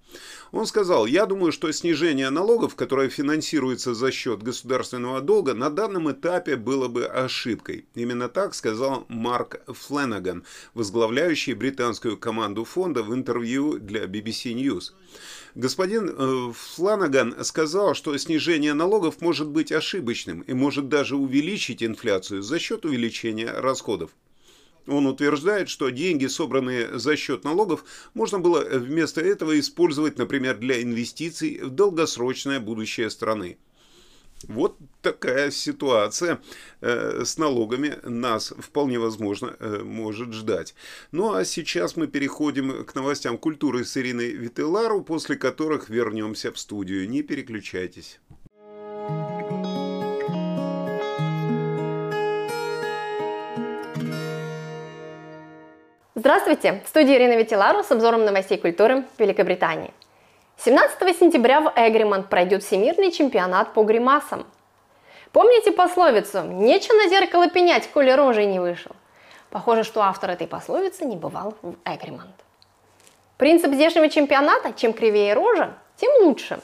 Он 0.52 0.66
сказал, 0.66 1.06
я 1.06 1.26
думаю, 1.26 1.52
что 1.52 1.70
снижение 1.72 2.30
налогов, 2.30 2.74
которое 2.74 3.08
финансируется 3.08 3.94
за 3.94 4.10
счет 4.10 4.42
государственного 4.42 5.20
долга, 5.20 5.54
на 5.54 5.68
данном 5.68 6.10
этапе 6.10 6.56
было 6.56 6.88
бы 6.88 7.04
ошибкой. 7.06 7.86
Именно 7.94 8.28
так 8.28 8.54
сказал 8.54 9.04
Марк 9.08 9.60
Фленаган, 9.66 10.44
возглавляющий 10.74 11.52
британскую 11.54 12.16
команду 12.16 12.64
фонда 12.64 13.02
в 13.02 13.12
интервью 13.12 13.78
для 13.78 14.04
BBC 14.04 14.54
News. 14.54 14.92
Господин 15.54 16.08
э, 16.08 16.52
Фланаган 16.54 17.44
сказал, 17.44 17.94
что 17.94 18.16
снижение 18.16 18.74
налогов 18.74 19.20
может 19.20 19.48
быть 19.48 19.72
ошибочным 19.72 20.42
и 20.42 20.52
может 20.52 20.88
даже 20.88 21.16
увеличить 21.16 21.82
инфляцию 21.82 22.42
за 22.42 22.58
счет 22.58 22.84
увеличения 22.84 23.50
расходов. 23.50 24.10
Он 24.87 25.06
утверждает, 25.06 25.68
что 25.68 25.90
деньги, 25.90 26.26
собранные 26.26 26.99
за 26.99 27.16
счет 27.16 27.44
налогов, 27.44 27.85
можно 28.14 28.38
было 28.38 28.64
вместо 28.64 29.20
этого 29.20 29.58
использовать, 29.58 30.18
например, 30.18 30.58
для 30.58 30.82
инвестиций 30.82 31.61
в 31.62 31.70
долгосрочное 31.70 32.61
будущее 32.61 33.11
страны. 33.11 33.58
Вот 34.47 34.78
такая 35.02 35.50
ситуация 35.50 36.40
э, 36.80 37.25
с 37.25 37.38
налогами 37.38 37.99
нас 38.04 38.54
вполне 38.56 38.99
возможно 38.99 39.56
э, 39.58 39.82
может 39.82 40.32
ждать. 40.32 40.75
Ну 41.11 41.35
а 41.35 41.44
сейчас 41.44 41.97
мы 41.97 42.06
переходим 42.06 42.85
к 42.85 42.94
новостям 42.94 43.37
культуры 43.37 43.85
с 43.85 43.97
Ириной 43.97 44.30
Вителару, 44.30 45.02
после 45.02 45.37
которых 45.37 45.88
вернемся 45.88 46.52
в 46.52 46.58
студию. 46.58 47.08
Не 47.08 47.23
переключайтесь. 47.23 48.20
Здравствуйте! 56.18 56.82
В 56.84 56.88
студии 56.88 57.14
Ирина 57.14 57.37
Витилару 57.37 57.84
с 57.84 57.92
обзором 57.92 58.25
новостей 58.25 58.58
культуры 58.58 59.04
Великобритании. 59.18 59.94
17 60.56 61.16
сентября 61.16 61.60
в 61.60 61.72
Эгримонт 61.76 62.28
пройдет 62.28 62.64
всемирный 62.64 63.12
чемпионат 63.12 63.72
по 63.72 63.84
гримасам. 63.84 64.44
Помните 65.30 65.70
пословицу 65.70 66.42
«Нечего 66.42 66.96
на 66.96 67.08
зеркало 67.08 67.48
пенять, 67.48 67.88
коли 67.92 68.10
рожей 68.10 68.46
не 68.46 68.58
вышел»? 68.58 68.96
Похоже, 69.50 69.84
что 69.84 70.02
автор 70.02 70.30
этой 70.30 70.48
пословицы 70.48 71.04
не 71.04 71.14
бывал 71.14 71.54
в 71.62 71.76
Эгримонт. 71.84 72.34
Принцип 73.37 73.72
здешнего 73.72 74.08
чемпионата– 74.08 74.72
чем 74.76 74.94
кривее 74.94 75.34
рожа, 75.34 75.75
тем 75.94 76.10
лучше. 76.25 76.58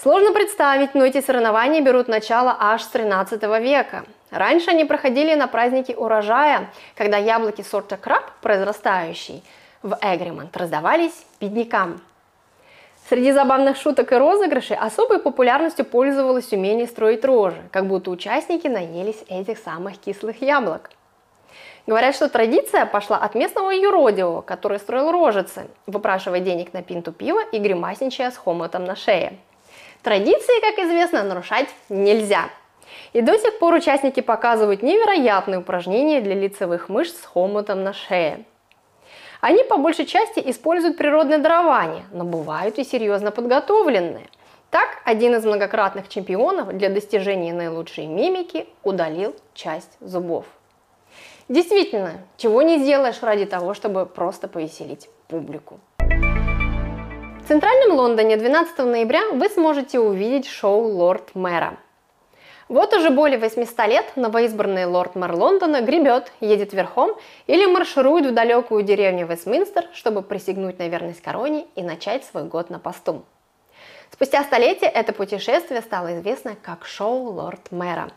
Сложно 0.00 0.32
представить, 0.32 0.94
но 0.94 1.04
эти 1.04 1.20
соревнования 1.20 1.82
берут 1.82 2.08
начало 2.08 2.56
аж 2.58 2.82
с 2.82 2.86
13 2.86 3.42
века. 3.60 4.06
Раньше 4.34 4.70
они 4.70 4.84
проходили 4.84 5.34
на 5.34 5.46
празднике 5.46 5.94
урожая, 5.96 6.70
когда 6.94 7.16
яблоки 7.16 7.62
сорта 7.62 7.96
краб, 7.96 8.30
произрастающие 8.42 9.40
в 9.82 9.96
Эгримонт, 10.02 10.56
раздавались 10.56 11.24
беднякам– 11.40 12.00
Среди 13.06 13.32
забавных 13.32 13.76
шуток 13.76 14.12
и 14.12 14.16
розыгрышей 14.16 14.78
особой 14.78 15.18
популярностью 15.18 15.84
пользовалось 15.84 16.50
умение 16.54 16.86
строить 16.86 17.22
рожи, 17.22 17.62
как 17.70 17.86
будто 17.86 18.10
участники 18.10 18.66
наелись 18.66 19.22
этих 19.28 19.58
самых 19.58 19.98
кислых 19.98 20.40
яблок. 20.40 20.90
Говорят, 21.86 22.14
что 22.14 22.30
традиция 22.30 22.86
пошла 22.86 23.18
от 23.18 23.34
местного 23.34 23.72
юродивого, 23.72 24.40
который 24.40 24.78
строил 24.78 25.12
рожицы, 25.12 25.66
выпрашивая 25.86 26.40
денег 26.40 26.72
на 26.72 26.82
пинту 26.82 27.12
пива 27.12 27.42
и 27.52 27.58
гримасничая 27.58 28.30
с 28.30 28.38
хомотом 28.38 28.86
на 28.86 28.96
шее. 28.96 29.36
Традиции, 30.02 30.60
как 30.62 30.86
известно, 30.86 31.22
нарушать 31.24 31.68
нельзя. 31.90 32.48
И 33.12 33.20
до 33.20 33.38
сих 33.38 33.58
пор 33.58 33.74
участники 33.74 34.20
показывают 34.20 34.82
невероятные 34.82 35.58
упражнения 35.58 36.20
для 36.20 36.34
лицевых 36.34 36.88
мышц 36.88 37.20
с 37.20 37.24
хомотом 37.24 37.82
на 37.82 37.92
шее– 37.92 38.44
они 39.46 39.62
по 39.62 39.76
большей 39.76 40.06
части 40.06 40.40
используют 40.42 40.96
природное 40.96 41.36
дарование, 41.36 42.06
но 42.12 42.24
бывают 42.24 42.78
и 42.78 42.84
серьезно 42.84 43.30
подготовленные. 43.30 44.26
Так, 44.70 44.88
один 45.04 45.34
из 45.34 45.44
многократных 45.44 46.08
чемпионов 46.08 46.74
для 46.74 46.88
достижения 46.88 47.52
наилучшей 47.52 48.06
мимики 48.06 48.66
удалил 48.82 49.36
часть 49.52 49.98
зубов. 50.00 50.46
Действительно, 51.50 52.12
чего 52.38 52.62
не 52.62 52.78
сделаешь 52.78 53.22
ради 53.22 53.44
того, 53.44 53.74
чтобы 53.74 54.06
просто 54.06 54.48
повеселить 54.48 55.10
публику. 55.28 55.78
В 55.98 57.46
центральном 57.46 57.98
Лондоне 57.98 58.38
12 58.38 58.78
ноября 58.78 59.28
вы 59.32 59.50
сможете 59.50 60.00
увидеть 60.00 60.46
шоу 60.46 60.88
«Лорд 60.88 61.34
Мэра». 61.34 61.76
Вот 62.68 62.94
уже 62.94 63.10
более 63.10 63.38
800 63.38 63.86
лет 63.88 64.06
новоизбранный 64.16 64.86
лорд-мэр 64.86 65.32
Лондона 65.34 65.82
гребет, 65.82 66.32
едет 66.40 66.72
верхом 66.72 67.14
или 67.46 67.66
марширует 67.66 68.26
в 68.26 68.32
далекую 68.32 68.82
деревню 68.82 69.26
Вестминстер, 69.26 69.84
чтобы 69.92 70.22
присягнуть 70.22 70.78
на 70.78 70.88
верность 70.88 71.20
короне 71.20 71.66
и 71.74 71.82
начать 71.82 72.24
свой 72.24 72.44
год 72.44 72.70
на 72.70 72.78
посту. 72.78 73.24
Спустя 74.10 74.42
столетия 74.44 74.86
это 74.86 75.12
путешествие 75.12 75.82
стало 75.82 76.18
известно 76.18 76.56
как 76.62 76.86
шоу 76.86 77.32
лорд-мэра. 77.32 78.10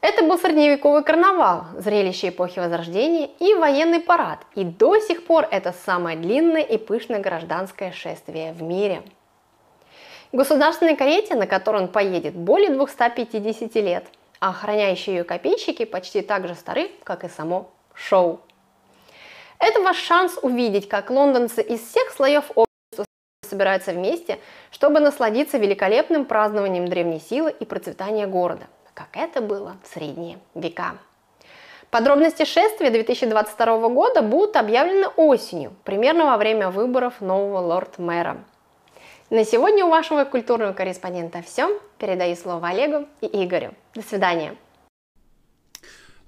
Это 0.00 0.22
был 0.24 0.38
средневековый 0.38 1.02
карнавал, 1.02 1.64
зрелище 1.76 2.28
эпохи 2.28 2.60
Возрождения 2.60 3.30
и 3.40 3.54
военный 3.54 3.98
парад, 3.98 4.38
и 4.54 4.62
до 4.62 5.00
сих 5.00 5.26
пор 5.26 5.48
это 5.50 5.74
самое 5.84 6.16
длинное 6.16 6.62
и 6.62 6.78
пышное 6.78 7.18
гражданское 7.18 7.90
шествие 7.90 8.52
в 8.52 8.62
мире– 8.62 9.02
Государственной 10.32 10.96
карете, 10.96 11.34
на 11.34 11.46
которой 11.46 11.82
он 11.82 11.88
поедет, 11.88 12.34
более 12.34 12.70
250 12.70 13.74
лет, 13.76 14.04
а 14.40 14.50
охраняющие 14.50 15.16
ее 15.16 15.24
копейщики 15.24 15.84
почти 15.84 16.20
так 16.20 16.48
же 16.48 16.54
стары, 16.54 16.90
как 17.04 17.24
и 17.24 17.28
само 17.28 17.70
шоу. 17.94 18.40
Это 19.58 19.80
ваш 19.80 19.96
шанс 19.96 20.38
увидеть, 20.42 20.88
как 20.88 21.10
лондонцы 21.10 21.62
из 21.62 21.80
всех 21.80 22.10
слоев 22.10 22.44
общества 22.54 23.06
собираются 23.48 23.92
вместе, 23.92 24.38
чтобы 24.70 25.00
насладиться 25.00 25.58
великолепным 25.58 26.24
празднованием 26.24 26.88
древней 26.88 27.20
силы 27.20 27.54
и 27.58 27.64
процветания 27.64 28.26
города, 28.26 28.66
как 28.94 29.08
это 29.16 29.40
было 29.40 29.76
в 29.84 29.94
средние 29.94 30.38
века. 30.54 30.96
Подробности 31.90 32.44
шествия 32.44 32.90
2022 32.90 33.88
года 33.88 34.20
будут 34.20 34.56
объявлены 34.56 35.06
осенью, 35.16 35.72
примерно 35.84 36.26
во 36.26 36.36
время 36.36 36.68
выборов 36.68 37.20
нового 37.20 37.60
лорд-мэра– 37.60 38.38
на 39.30 39.44
сегодня 39.44 39.84
у 39.84 39.90
вашего 39.90 40.24
культурного 40.24 40.72
корреспондента 40.72 41.42
все. 41.42 41.80
Передаю 41.98 42.36
слово 42.36 42.68
Олегу 42.68 43.08
и 43.20 43.26
Игорю. 43.26 43.74
До 43.94 44.02
свидания. 44.02 44.56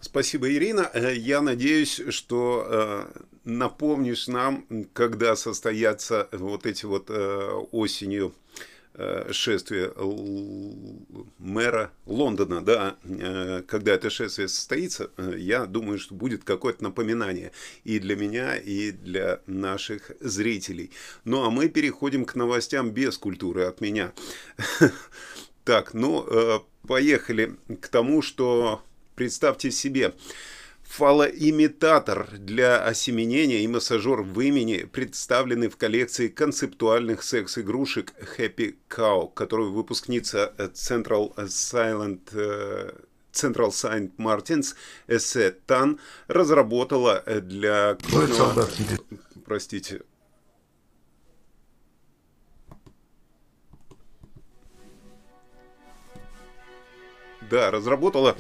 Спасибо, 0.01 0.51
Ирина. 0.51 0.91
Э, 0.95 1.15
я 1.15 1.41
надеюсь, 1.41 2.01
что 2.11 2.67
э, 2.69 3.07
напомнишь 3.45 4.29
нам, 4.29 4.65
когда 4.93 5.37
состоятся 5.37 6.29
вот 6.33 6.67
эти 6.67 6.87
вот 6.87 7.11
э, 7.11 7.51
осенью 7.73 8.35
шествие 9.31 9.93
мэра 11.49 11.91
Лондона, 12.07 12.61
да, 12.61 12.97
э, 13.03 13.63
когда 13.67 13.95
это 13.95 14.11
шествие 14.11 14.49
состоится, 14.49 15.11
э, 15.17 15.35
я 15.39 15.67
думаю, 15.67 15.99
что 15.99 16.15
будет 16.15 16.45
какое-то 16.45 16.85
напоминание 16.85 17.53
и 17.85 17.99
для 17.99 18.17
меня, 18.17 18.57
и 18.57 18.93
для 18.93 19.41
наших 19.47 20.13
зрителей. 20.21 20.91
Ну, 21.25 21.45
а 21.45 21.51
мы 21.51 21.69
переходим 21.69 22.25
к 22.25 22.35
новостям 22.35 22.91
без 22.91 23.19
культуры 23.19 23.65
от 23.65 23.81
меня. 23.81 24.13
Так, 25.65 25.93
ну, 25.93 26.27
поехали 26.87 27.57
к 27.83 27.89
тому, 27.89 28.23
что 28.23 28.81
представьте 29.17 29.71
себе, 29.71 30.15
Фалоимитатор 30.89 32.29
для 32.39 32.83
осеменения 32.83 33.61
и 33.61 33.69
массажер 33.69 34.23
в 34.23 34.41
имени 34.41 34.85
представлены 34.85 35.69
в 35.69 35.77
коллекции 35.77 36.29
концептуальных 36.29 37.23
секс-игрушек 37.23 38.15
Happy 38.37 38.75
Cow, 38.89 39.33
которую 39.33 39.73
выпускница 39.73 40.55
Central 40.75 41.35
Silent 41.37 42.31
э, 42.33 42.93
Central 43.33 43.69
Saint 43.69 44.17
Martins 44.17 44.75
Эссе 45.07 45.53
Тан 45.67 46.01
разработала 46.27 47.23
для. 47.27 47.97
Простите. 49.45 50.01
Да, 57.51 57.71
разработала 57.71 58.37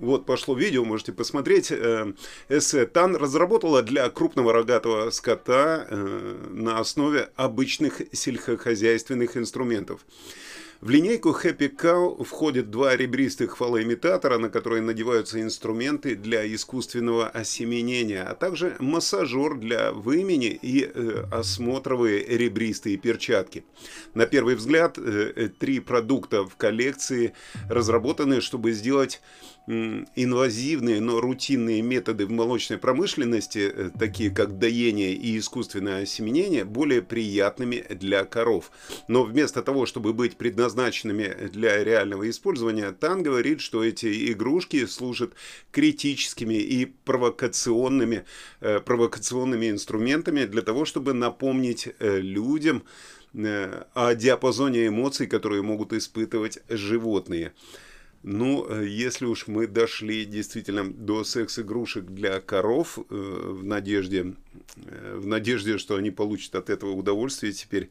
вот 0.00 0.26
пошло 0.26 0.54
видео, 0.54 0.84
можете 0.84 1.12
посмотреть. 1.12 1.70
Э, 1.70 2.12
эссе 2.48 2.86
Тан 2.86 3.16
разработала 3.16 3.82
для 3.82 4.08
крупного 4.10 4.52
рогатого 4.52 5.10
скота 5.10 5.86
э, 5.88 6.46
на 6.50 6.78
основе 6.78 7.30
обычных 7.36 8.02
сельскохозяйственных 8.12 9.36
инструментов. 9.36 10.04
В 10.82 10.90
линейку 10.90 11.30
Happy 11.30 11.74
Cow 11.74 12.22
входят 12.22 12.70
два 12.70 12.96
ребристых 12.96 13.56
фалоимитатора, 13.56 14.36
на 14.36 14.50
которые 14.50 14.82
надеваются 14.82 15.40
инструменты 15.40 16.14
для 16.14 16.46
искусственного 16.54 17.28
осеменения, 17.28 18.22
а 18.22 18.34
также 18.34 18.76
массажер 18.78 19.54
для 19.54 19.92
вымени 19.92 20.48
и 20.48 20.84
э, 20.84 21.24
осмотровые 21.32 22.22
ребристые 22.26 22.98
перчатки. 22.98 23.64
На 24.12 24.26
первый 24.26 24.54
взгляд, 24.54 24.98
э, 24.98 25.48
три 25.58 25.80
продукта 25.80 26.44
в 26.44 26.56
коллекции 26.56 27.32
разработаны, 27.70 28.42
чтобы 28.42 28.72
сделать 28.72 29.22
инвазивные, 29.66 31.00
но 31.00 31.20
рутинные 31.20 31.82
методы 31.82 32.26
в 32.26 32.30
молочной 32.30 32.78
промышленности, 32.78 33.72
э, 33.74 33.90
такие 33.98 34.30
как 34.30 34.58
доение 34.58 35.12
и 35.14 35.36
искусственное 35.38 36.02
осеменение, 36.02 36.64
более 36.64 37.02
приятными 37.02 37.84
для 37.90 38.24
коров. 38.24 38.70
Но 39.08 39.24
вместо 39.24 39.62
того, 39.62 39.84
чтобы 39.86 40.12
быть 40.12 40.36
предназначенными 40.36 41.48
для 41.48 41.82
реального 41.82 42.30
использования, 42.30 42.92
Тан 42.92 43.24
говорит, 43.24 43.60
что 43.60 43.82
эти 43.82 44.32
игрушки 44.32 44.86
служат 44.86 45.32
критическими 45.72 46.54
и 46.54 46.84
провокационными, 46.84 48.24
э, 48.60 48.78
провокационными 48.78 49.70
инструментами 49.70 50.44
для 50.44 50.62
того, 50.62 50.84
чтобы 50.84 51.12
напомнить 51.12 51.88
э, 51.98 52.18
людям 52.18 52.84
о 53.92 54.14
диапазоне 54.14 54.86
эмоций, 54.86 55.26
которые 55.26 55.60
могут 55.60 55.92
испытывать 55.92 56.58
животные. 56.70 57.52
Ну, 58.22 58.66
э, 58.68 58.86
если 58.88 59.24
уж 59.24 59.46
мы 59.46 59.66
дошли 59.66 60.24
действительно 60.24 60.90
до 60.92 61.24
секс-игрушек 61.24 62.06
для 62.06 62.40
коров, 62.40 62.98
э, 62.98 63.02
в 63.10 63.64
надежде, 63.64 64.34
э, 64.76 65.16
в 65.18 65.26
надежде, 65.26 65.78
что 65.78 65.96
они 65.96 66.10
получат 66.10 66.54
от 66.56 66.70
этого 66.70 66.92
удовольствие 66.92 67.52
теперь, 67.52 67.90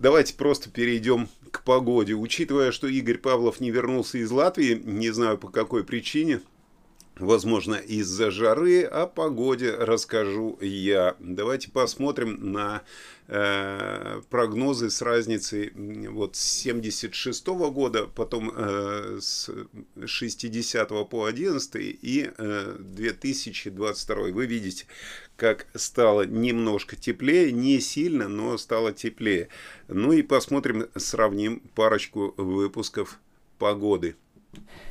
Давайте 0.00 0.32
просто 0.32 0.70
перейдем 0.70 1.28
к 1.50 1.62
погоде. 1.62 2.14
Учитывая, 2.14 2.72
что 2.72 2.86
Игорь 2.86 3.18
Павлов 3.18 3.60
не 3.60 3.70
вернулся 3.70 4.16
из 4.16 4.30
Латвии, 4.30 4.80
не 4.82 5.10
знаю 5.10 5.36
по 5.36 5.48
какой 5.50 5.84
причине, 5.84 6.40
возможно, 7.20 7.74
из-за 7.74 8.30
жары, 8.30 8.82
о 8.82 9.06
погоде 9.06 9.74
расскажу 9.74 10.58
я. 10.60 11.16
Давайте 11.18 11.70
посмотрим 11.70 12.52
на 12.52 12.82
э, 13.28 14.20
прогнозы 14.30 14.90
с 14.90 15.02
разницей 15.02 15.72
вот 16.08 16.36
с 16.36 16.40
76 16.40 17.46
-го 17.48 17.70
года, 17.70 18.06
потом 18.06 18.52
э, 18.54 19.18
с 19.20 19.50
60 20.04 20.88
по 21.08 21.24
11 21.24 21.76
и 21.76 22.30
э, 22.36 22.76
2022. 22.78 24.16
Вы 24.32 24.46
видите, 24.46 24.86
как 25.36 25.66
стало 25.74 26.22
немножко 26.22 26.96
теплее, 26.96 27.52
не 27.52 27.80
сильно, 27.80 28.28
но 28.28 28.58
стало 28.58 28.92
теплее. 28.92 29.48
Ну 29.88 30.12
и 30.12 30.22
посмотрим, 30.22 30.88
сравним 30.96 31.60
парочку 31.74 32.34
выпусков 32.36 33.20
погоды. 33.58 34.16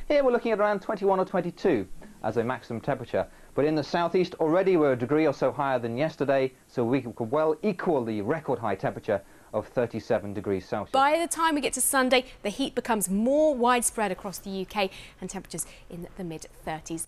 Here 0.08 0.24
we're 0.24 0.32
looking 0.32 0.52
at 0.52 0.58
around 0.58 0.80
21 0.80 1.20
or 1.20 1.26
22 1.26 1.86
as 2.22 2.36
a 2.36 2.44
maximum 2.44 2.80
temperature. 2.80 3.26
But 3.54 3.64
in 3.64 3.74
the 3.74 3.84
southeast 3.84 4.34
already 4.34 4.76
we're 4.76 4.92
a 4.92 4.96
degree 4.96 5.26
or 5.26 5.32
so 5.32 5.52
higher 5.52 5.78
than 5.78 5.96
yesterday, 5.96 6.52
so 6.68 6.84
we 6.84 7.00
could 7.02 7.30
well 7.30 7.56
equal 7.62 8.04
the 8.04 8.22
record 8.22 8.58
high 8.58 8.76
temperature 8.76 9.20
of 9.52 9.66
37 9.68 10.32
degrees 10.32 10.64
Celsius. 10.64 10.92
By 10.92 11.18
the 11.18 11.26
time 11.26 11.54
we 11.54 11.60
get 11.60 11.72
to 11.74 11.80
Sunday, 11.80 12.24
the 12.42 12.50
heat 12.50 12.74
becomes 12.74 13.08
more 13.08 13.54
widespread 13.54 14.12
across 14.12 14.38
the 14.38 14.66
UK 14.66 14.90
and 15.20 15.28
temperatures 15.28 15.66
in 15.88 16.06
the 16.16 16.24
mid 16.24 16.46
30s. 16.66 17.06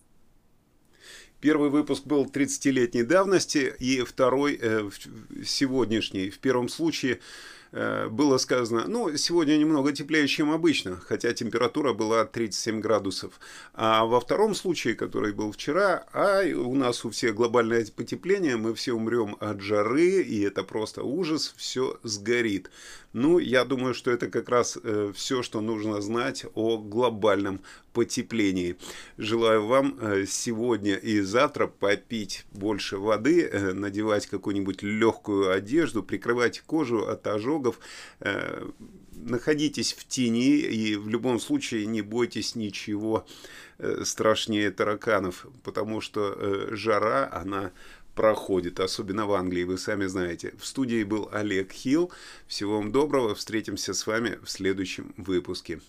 Первый 1.42 1.70
выпуск 1.70 2.05
был 2.05 2.26
30-летней 2.26 3.02
давности, 3.02 3.74
и 3.81 4.02
второй 4.02 4.57
э, 4.62 4.88
сегодняшний. 5.44 6.31
В 6.31 6.38
первом 6.38 6.68
случае 6.68 7.18
э, 7.72 8.07
было 8.07 8.38
сказано, 8.38 8.85
ну, 8.87 9.16
сегодня 9.16 9.57
немного 9.57 9.90
теплее, 9.90 10.28
чем 10.28 10.52
обычно, 10.52 11.00
хотя 11.05 11.35
температура 11.35 11.94
была 11.94 12.24
37 12.26 12.78
градусов. 12.81 13.40
А 13.74 14.05
во 14.05 14.20
втором 14.20 14.55
случае, 14.55 14.94
который 14.94 15.33
был 15.33 15.50
вчера, 15.50 16.07
а 16.12 16.44
у 16.44 16.76
нас 16.76 17.05
у 17.05 17.11
всех 17.11 17.35
глобальное 17.35 17.85
потепление, 17.87 18.57
мы 18.57 18.72
все 18.72 18.92
умрем 18.92 19.37
от 19.40 19.61
жары, 19.61 20.22
и 20.22 20.42
это 20.42 20.62
просто 20.62 21.02
ужас, 21.02 21.55
все 21.57 21.98
сгорит. 22.05 22.70
Ну, 23.12 23.38
я 23.38 23.64
думаю, 23.64 23.94
что 23.94 24.11
это 24.11 24.28
как 24.28 24.48
раз 24.48 24.78
э, 24.83 25.12
все, 25.14 25.42
что 25.42 25.61
нужно 25.61 26.00
знать 26.00 26.46
о 26.55 26.78
глобальном 26.78 27.61
потеплении. 27.92 28.76
Желаю 29.18 29.66
вам 29.66 29.98
э, 30.00 30.24
сегодня 30.26 30.94
и 30.94 31.20
завтра 31.33 31.66
попить 31.66 32.45
больше 32.53 32.99
воды, 32.99 33.42
э, 33.42 33.73
надевать 33.73 34.27
какую-нибудь 34.27 34.83
легкую 34.83 35.51
одежду, 35.51 36.03
прикрывать 36.03 36.61
кожу 36.61 37.09
от 37.09 37.27
ожогов. 37.27 37.81
Э, 38.21 38.68
находитесь 39.12 39.95
в 39.95 40.07
тени 40.07 40.59
и 40.59 40.95
в 40.95 41.09
любом 41.09 41.40
случае 41.40 41.87
не 41.87 42.03
бойтесь 42.03 42.55
ничего 42.55 43.27
э, 43.79 44.05
страшнее 44.05 44.71
тараканов, 44.71 45.47
потому 45.64 46.01
что 46.01 46.68
жара, 46.71 47.29
она 47.33 47.73
проходит, 48.14 48.79
особенно 48.79 49.27
в 49.27 49.33
Англии, 49.33 49.64
вы 49.64 49.79
сами 49.79 50.07
знаете. 50.07 50.53
В 50.59 50.66
студии 50.66 51.03
был 51.03 51.31
Олег 51.33 51.73
Хилл. 51.73 52.12
Всего 52.47 52.77
вам 52.77 52.92
доброго, 52.92 53.35
встретимся 53.35 53.95
с 53.95 54.07
вами 54.07 54.38
в 54.45 54.51
следующем 54.51 55.14
выпуске. 55.16 55.81